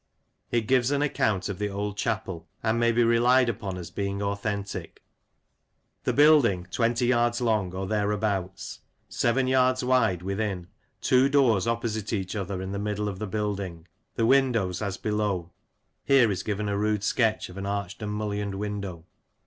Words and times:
It 0.49 0.61
gives 0.61 0.89
an 0.89 1.03
account 1.03 1.47
of 1.47 1.59
the 1.59 1.69
old 1.69 1.95
chapel, 1.95 2.47
and 2.63 2.79
may 2.79 2.91
be 2.91 3.03
relied 3.03 3.49
upon 3.49 3.77
as 3.77 3.91
being 3.91 4.19
authentic 4.19 5.03
"The 6.05 6.11
Building, 6.13 6.65
20 6.71 7.09
yds. 7.09 7.39
long, 7.39 7.75
or 7.75 7.85
thereabouts; 7.85 8.79
7 9.09 9.45
yds. 9.45 9.83
wide 9.83 10.23
within. 10.23 10.65
2 11.01 11.29
Doors 11.29 11.67
opposite 11.67 12.13
each 12.13 12.35
other 12.35 12.63
in 12.63 12.71
the 12.71 12.79
Middle 12.79 13.07
of 13.07 13.19
the 13.19 13.27
Building. 13.27 13.87
The 14.15 14.25
Windows 14.25 14.81
as 14.81 14.97
below. 14.97 15.51
[Here 16.03 16.31
is 16.31 16.41
given 16.41 16.67
a 16.67 16.79
rude 16.79 17.03
sketch 17.03 17.47
of 17.49 17.55
an 17.57 17.67
arched 17.67 18.01
and 18.01 18.11
mullioned 18.11 18.55
window. 18.55 19.05